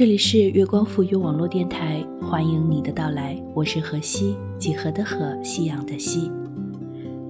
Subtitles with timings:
[0.00, 6.32] 这里是月光赋予网络电台，欢迎你的到来，我是荷西，几何的何，夕阳的夕。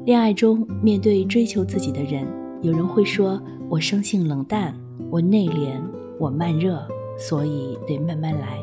[0.06, 2.24] 恋爱中，面对追求自己的人，
[2.62, 4.72] 有人会说我生性冷淡，
[5.10, 5.80] 我内敛，
[6.16, 6.80] 我慢热，
[7.18, 8.56] 所以得慢慢来。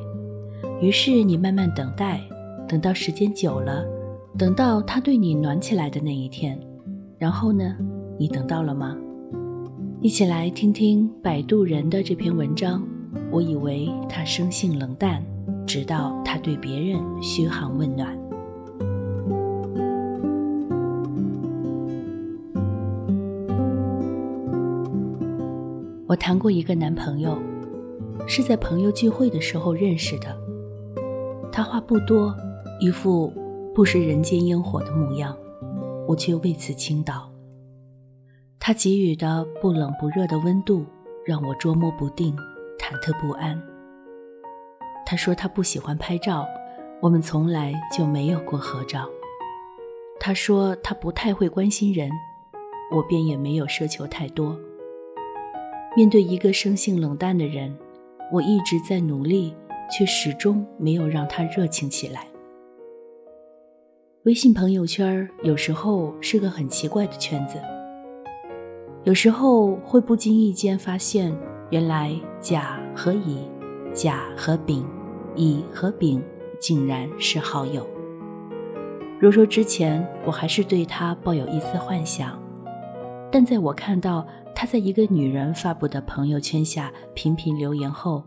[0.80, 2.21] 于是你慢慢等待，
[2.66, 3.86] 等到时间久了，
[4.38, 6.58] 等到他对你暖起来的那一天，
[7.17, 7.75] 然后呢，
[8.17, 8.95] 你等到了吗？
[9.99, 12.81] 一起来听听摆渡人的这篇文章。
[13.31, 15.23] 我以为他生性冷淡，
[15.66, 18.17] 直到他对别人嘘寒问暖。
[26.08, 27.38] 我谈过一个男朋友，
[28.26, 30.36] 是在朋友聚会的时候认识的。
[31.52, 32.33] 他话不多，
[32.80, 33.32] 一副
[33.76, 35.36] 不食人间烟火的模样，
[36.08, 37.30] 我却为此倾倒。
[38.58, 40.86] 他给予的不冷不热的温度，
[41.26, 42.33] 让我捉摸不定。
[42.77, 43.61] 忐忑不安。
[45.05, 46.45] 他说他不喜欢拍照，
[47.02, 49.08] 我们从来就没有过合照。
[50.20, 52.11] 他说他不太会关心人，
[52.92, 54.58] 我便也没有奢求太多。
[55.95, 57.76] 面对一个生性冷淡的人，
[58.32, 59.55] 我一直在努力，
[59.89, 62.27] 却始终没有让他热情起来。
[64.23, 67.58] 微信朋友圈有时候是个很奇怪的圈子，
[69.05, 71.33] 有时候会不经意间发现。
[71.70, 73.45] 原来甲和乙、
[73.94, 74.86] 甲和丙、
[75.36, 76.23] 乙和丙
[76.60, 77.86] 竟然是好友。
[79.20, 82.42] 如说之前我还是对他抱有一丝幻想，
[83.32, 84.26] 但在我看到
[84.56, 88.23] 他在一个女人发布的朋友圈下频频留言后，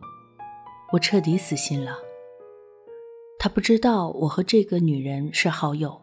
[0.93, 1.97] 我彻底死心了。
[3.39, 6.03] 他不知道我和这个女人是好友，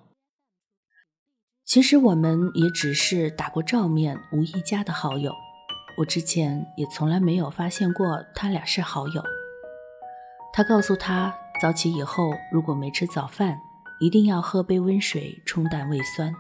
[1.65, 5.31] 其实我们也只是打过照面，无意加的好友。
[5.97, 9.23] 我之前也从来没有发现过他俩是好友。
[10.53, 13.59] 他告诉他，早起以后如果没吃早饭，
[13.99, 16.33] 一定要喝杯温水冲淡胃酸。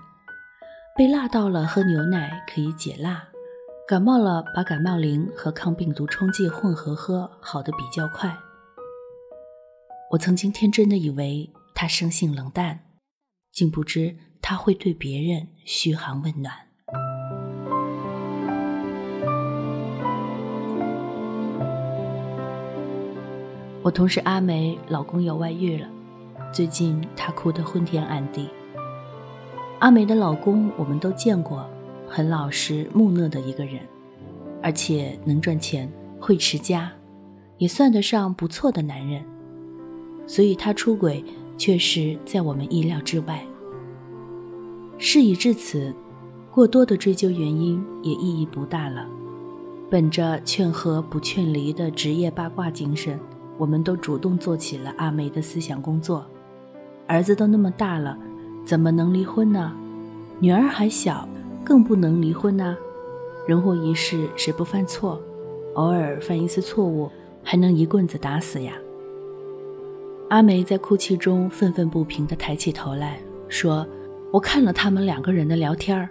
[0.95, 3.27] 被辣到了喝牛奶可以解辣，
[3.87, 8.35] 感冒了把感冒灵和抗病毒冲剂混合喝，好的比较快。
[10.11, 12.79] 我曾经天真的以为他生性冷淡，
[13.51, 16.66] 竟不知他会对别人嘘寒问暖。
[23.87, 25.87] 我同事阿梅老公有外遇了，
[26.51, 28.49] 最近她哭得昏天暗地。
[29.79, 31.65] 阿梅的老公我们都见过，
[32.05, 33.79] 很老实木讷的一个人，
[34.61, 35.89] 而且能赚钱，
[36.19, 36.91] 会持家，
[37.59, 39.23] 也算得上不错的男人。
[40.27, 41.23] 所以他出轨
[41.57, 43.41] 确实在我们意料之外。
[44.97, 45.95] 事已至此，
[46.51, 49.07] 过多的追究原因也意义不大了。
[49.89, 53.17] 本着劝和不劝离的职业八卦精神。
[53.57, 56.25] 我们都主动做起了阿梅的思想工作，
[57.07, 58.17] 儿子都那么大了，
[58.65, 59.73] 怎么能离婚呢？
[60.39, 61.27] 女儿还小，
[61.63, 62.77] 更不能离婚呐。
[63.47, 65.19] 人活一世，谁不犯错？
[65.73, 67.09] 偶尔犯一次错误，
[67.43, 68.73] 还能一棍子打死呀？
[70.29, 73.87] 阿梅在哭泣中愤愤不平地抬起头来说
[74.31, 76.09] ：“我看了他们两个人的聊天儿，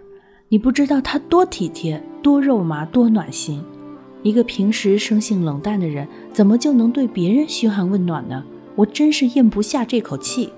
[0.49, 3.63] 你不知道他多体贴，多肉麻，多暖心。”
[4.23, 8.45] 一个平时生性冷淡的人，怎么就能对别人嘘寒问暖呢？
[8.75, 10.53] 我真是咽不下这口气。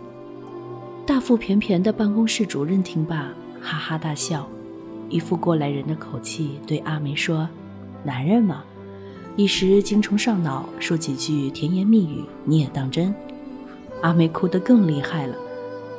[1.07, 3.29] 大腹便便的办公室主任听罢，
[3.61, 4.49] 哈哈大笑，
[5.09, 7.49] 一副过来人的口气对阿梅说
[8.03, 8.65] ：“男人嘛，
[9.37, 13.15] 一时精虫上脑，说几句甜言蜜语，你也当真？”
[14.03, 15.37] 阿梅哭得更厉害了，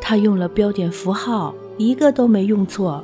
[0.01, 3.01] 她用了标点符号，一个都没用错。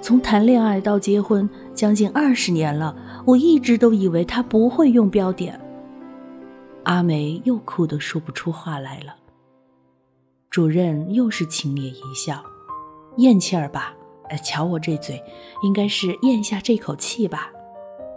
[0.00, 2.96] 从谈恋爱到结婚将近二十年了，
[3.26, 5.60] 我一直都以为他不会用标点。
[6.88, 9.14] 阿梅又哭得说不出话来了。
[10.48, 12.42] 主任又是轻蔑一笑
[13.18, 13.94] ：“咽气儿吧，
[14.42, 15.22] 瞧我这嘴，
[15.62, 17.50] 应该是咽下这口气吧。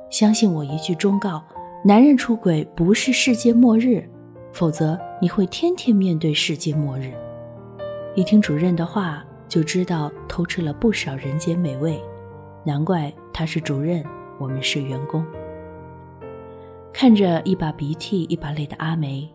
[0.10, 1.44] 相信我一句忠告：
[1.84, 4.10] 男人出轨不是世界末日，
[4.54, 7.14] 否则你会天天面对世界末日。”
[8.16, 9.24] 一听主任的话。
[9.52, 12.02] 就知道偷吃了不少人间美味，
[12.64, 14.02] 难怪他是主任，
[14.40, 15.26] 我们是员工。
[16.94, 19.30] 看着一把鼻涕一把泪的阿梅，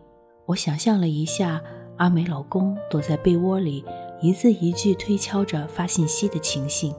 [0.45, 1.61] 我想象了一下
[1.97, 3.83] 阿梅老公躲在被窝里
[4.21, 6.93] 一字一句推敲着发信息的情形，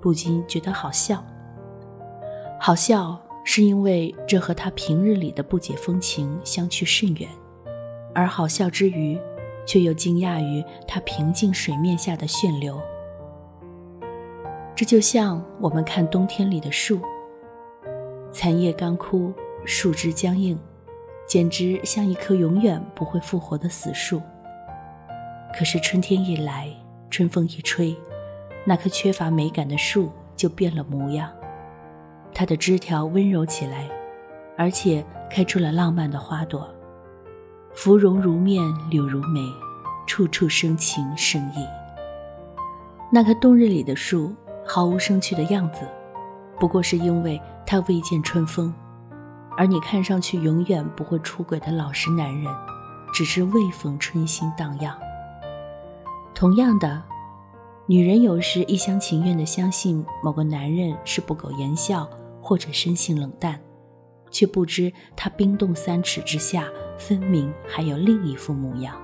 [0.00, 1.24] 不禁觉得好笑。
[2.60, 7.28] 好笑是因为这和他平日里的不解风情相去甚远，
[8.14, 9.18] 而好笑之余。
[9.66, 12.80] 却又惊讶于他平静水面下的旋流。
[14.74, 16.98] 这就像我们看冬天里的树，
[18.32, 19.32] 残叶干枯，
[19.64, 20.58] 树枝僵硬，
[21.26, 24.20] 简直像一棵永远不会复活的死树。
[25.56, 26.68] 可是春天一来，
[27.10, 27.96] 春风一吹，
[28.64, 31.30] 那棵缺乏美感的树就变了模样，
[32.32, 33.88] 它的枝条温柔起来，
[34.56, 36.68] 而且开出了浪漫的花朵。
[37.74, 39.40] 芙蓉如面，柳如眉，
[40.06, 41.66] 处处生情生意。
[43.12, 44.34] 那棵冬日里的树
[44.64, 45.86] 毫无生趣的样子，
[46.58, 48.72] 不过是因为它未见春风；
[49.60, 52.50] 而你看上去永远不会出轨的老实男人，
[53.12, 54.98] 只是未逢春心荡漾。
[56.34, 57.02] 同样的，
[57.84, 62.08] 女人有时一厢情愿地相信某个男人是不苟言笑
[62.40, 63.60] 或者生性冷淡，
[64.30, 66.64] 却不知他冰冻三尺之下。
[66.96, 68.94] 分明还有另一副模样。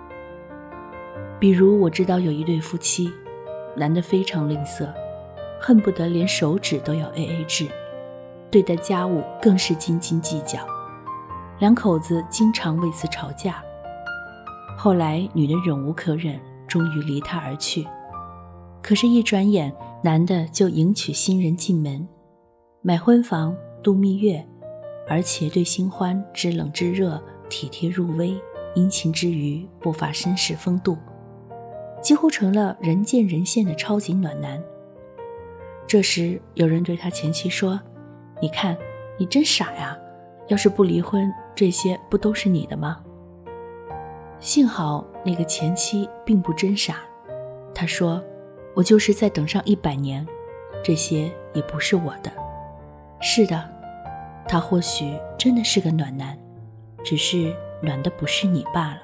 [1.38, 3.12] 比如，我知道有一对夫妻，
[3.76, 4.88] 男的非常吝啬，
[5.60, 7.68] 恨不得连手指都要 A A 制，
[8.50, 10.58] 对待家务更是斤斤计较，
[11.58, 13.62] 两口子经常为此吵架。
[14.78, 17.86] 后来，女的忍无可忍，终于离他而去。
[18.82, 22.06] 可是，一转眼，男的就迎娶新人进门，
[22.82, 24.46] 买婚房、度蜜月，
[25.08, 27.22] 而且对新欢知冷知热。
[27.48, 28.36] 体贴入微，
[28.74, 30.98] 殷勤之余不乏绅士风度，
[32.02, 34.60] 几乎成了人见人羡的超级暖男。
[35.86, 37.80] 这时，有人对他前妻说
[38.40, 38.76] ：“你看，
[39.18, 39.96] 你真傻呀！
[40.48, 43.00] 要是不离婚，这些不都是你的吗？”
[44.38, 46.96] 幸好那个前妻并不真傻，
[47.74, 48.22] 他说
[48.74, 50.26] ：“我就是再等上一百年，
[50.84, 52.30] 这些也不是我的。”
[53.20, 53.68] 是的，
[54.46, 56.36] 他或许真的是个暖男。
[57.04, 58.98] 只是暖的不是你罢了。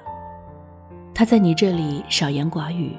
[1.15, 2.97] 他在你这里少言寡语，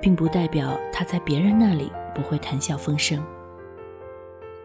[0.00, 3.20] 并不代表他在别人那里不会谈笑风生。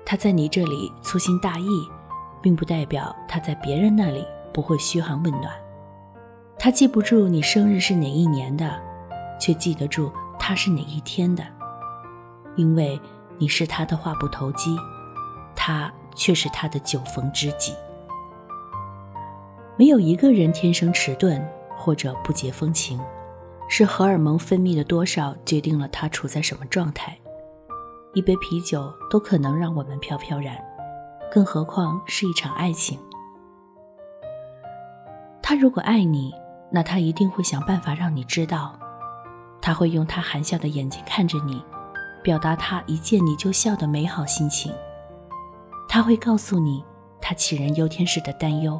[0.09, 1.87] 他在你这里粗心大意，
[2.41, 5.53] 并不代表他在别人那里不会嘘寒问暖。
[6.57, 8.81] 他记不住你生日是哪一年的，
[9.39, 11.45] 却记得住他是哪一天的，
[12.55, 12.99] 因为
[13.37, 14.75] 你是他的话不投机，
[15.55, 17.75] 他却是他的酒逢知己。
[19.77, 21.39] 没有一个人天生迟钝
[21.77, 22.99] 或者不解风情，
[23.67, 27.15] 是荷尔蒙分泌的多少决定了他处在什么状态。
[28.13, 30.57] 一杯啤酒都可能让我们飘飘然，
[31.31, 32.99] 更何况是一场爱情。
[35.41, 36.33] 他如果爱你，
[36.71, 38.77] 那他一定会想办法让你知道，
[39.61, 41.63] 他会用他含笑的眼睛看着你，
[42.23, 44.73] 表达他一见你就笑的美好心情。
[45.87, 46.83] 他会告诉你
[47.19, 48.79] 他杞人忧天式的担忧。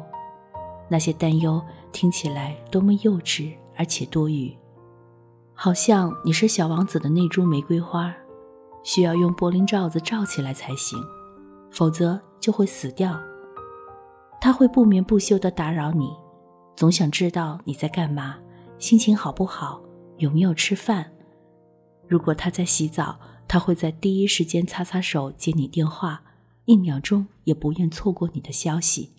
[0.88, 4.56] 那些担忧听起来多么幼稚而且多余，
[5.54, 8.12] 好像你是小王子的那株玫瑰花，
[8.82, 10.98] 需要用玻璃罩子罩起来才行，
[11.70, 13.20] 否则就会死掉。
[14.40, 16.10] 他会不眠不休地打扰你，
[16.74, 18.38] 总想知道你在干嘛，
[18.78, 19.82] 心情好不好，
[20.16, 21.12] 有没有吃饭。
[22.08, 26.22] 如果他在洗澡，他会在第一时间擦擦手接你电话，
[26.64, 29.10] 一秒钟也不愿错过你的消息。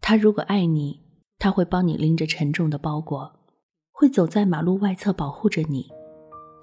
[0.00, 1.02] 他如果爱你，
[1.38, 3.32] 他会帮你拎着沉重的包裹，
[3.90, 5.90] 会走在马路外侧保护着你。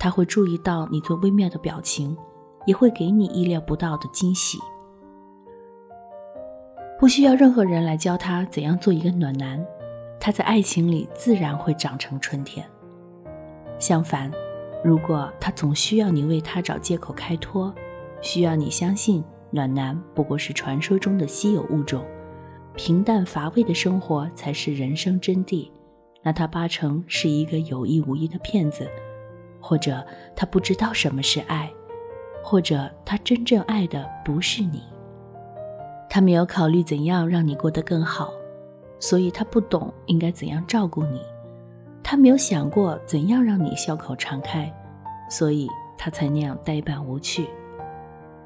[0.03, 2.17] 他会注意到你最微妙的表情，
[2.65, 4.59] 也会给你意料不到的惊喜。
[6.99, 9.65] 不需要任何人来教他怎样做一个暖男，
[10.19, 12.69] 他在爱情里自然会长成春天。
[13.79, 14.29] 相反，
[14.83, 17.73] 如果他总需要你为他找借口开脱，
[18.19, 22.03] 需要你相信暖男不过是传说中的稀有物种。
[22.75, 25.71] 平淡乏味的生活才是人生真谛，
[26.21, 28.85] 那他八成是一个有意无意的骗子，
[29.63, 30.05] 或者
[30.35, 31.71] 他不知道什么是爱，
[32.43, 34.83] 或者他真正爱的不是你。
[36.09, 38.33] 他没有考虑怎样让你过得更好，
[38.99, 41.21] 所以他不懂应该怎样照顾你。
[42.03, 44.69] 他没有想过怎样让你笑口常开，
[45.29, 47.47] 所以他才那样呆板无趣。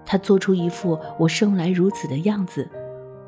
[0.06, 2.70] 他做出一副我生来如此的样子，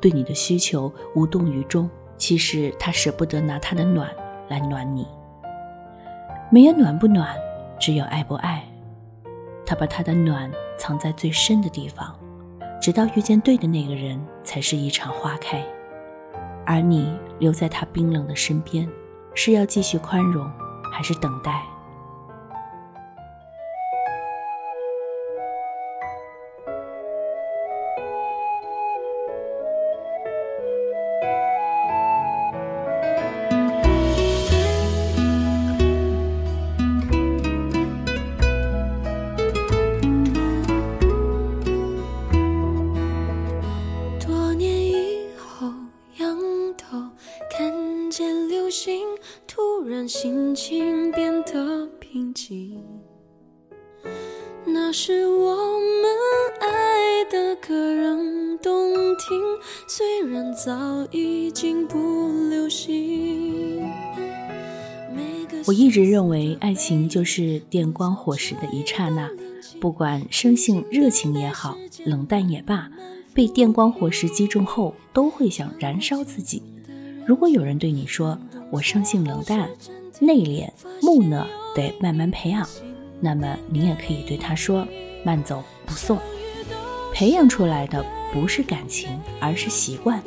[0.00, 1.90] 对你的需求无动于衷。
[2.16, 4.08] 其实他舍不得拿他的暖
[4.48, 5.08] 来暖你。
[6.50, 7.36] 没有暖不暖，
[7.80, 8.62] 只有爱不爱。
[9.66, 12.14] 他把他的暖藏在最深的地方。
[12.80, 15.62] 直到遇见对的那个人，才是一场花开。
[16.64, 18.88] 而你留在他冰冷的身边，
[19.34, 20.50] 是要继续宽容，
[20.90, 21.62] 还是等待？
[55.02, 56.10] 是我们
[56.60, 59.40] 爱的歌声动听，
[59.88, 63.82] 虽然早已经不流行。
[65.66, 69.30] 我一直认为，爱情就是电光火石的一刹那，
[69.80, 72.90] 不管生性热情也好，冷淡也罢，
[73.32, 76.62] 被电光火石击中后，都会想燃烧自己。
[77.24, 78.38] 如果有人对你说，
[78.70, 79.70] 我生性冷淡、
[80.20, 80.68] 内敛、
[81.00, 82.68] 木讷，得慢慢培养。
[83.20, 84.86] 那么你也可以对他说
[85.24, 86.18] ：“慢走不送。”
[87.12, 90.22] 培养出来的不是感情，而是习惯。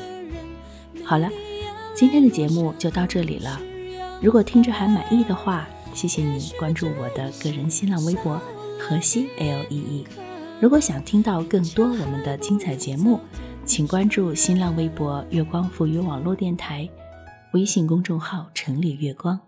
[1.04, 1.30] 好了，
[1.96, 3.60] 今天的节目就到这里了。
[4.22, 8.40] 如果听着还满意的话，谢谢你关注我的个人新浪微博
[8.80, 10.08] 河西 L E E。
[10.62, 13.20] 如果想听到更多我们的精彩节目，
[13.66, 16.88] 请关注新浪微博“月光赋予网络电台”。
[17.54, 19.40] 微信公众号“城里月光”，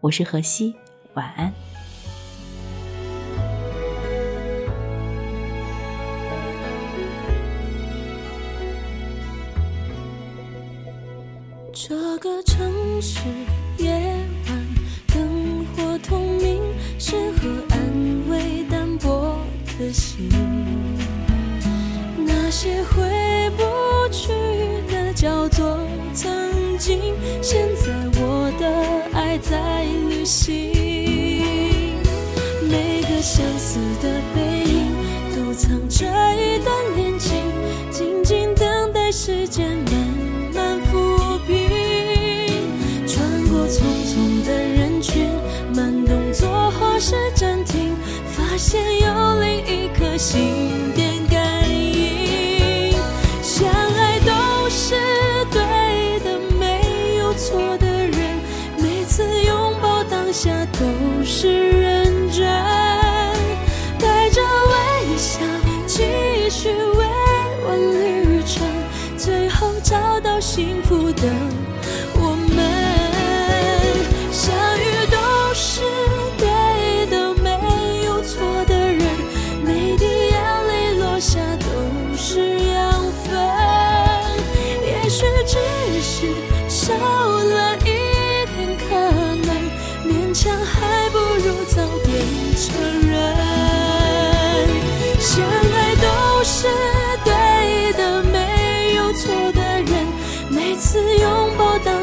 [0.00, 0.74] 我是何西，
[1.14, 1.71] 晚安。
[11.74, 13.18] 这个城市
[43.72, 45.30] 匆匆的人群，
[45.74, 50.51] 慢动作或是暂停，发现有另一颗心。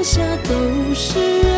[0.04, 1.49] 下都是